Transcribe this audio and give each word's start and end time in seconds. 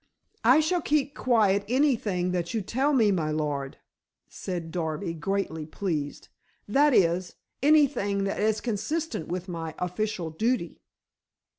"I 0.43 0.61
shall 0.61 0.81
keep 0.81 1.13
quiet 1.13 1.63
anything 1.67 2.31
that 2.31 2.55
you 2.55 2.63
tell 2.63 2.91
me, 2.91 3.11
my 3.11 3.29
lord," 3.29 3.77
said 4.27 4.71
Darby 4.71 5.13
greatly 5.13 5.67
pleased; 5.67 6.27
"that 6.67 6.91
is, 6.95 7.35
anything 7.61 8.23
that 8.23 8.39
is 8.39 8.61
consistent 8.61 9.27
with 9.27 9.47
my 9.47 9.75
official 9.77 10.31
duty." 10.31 10.81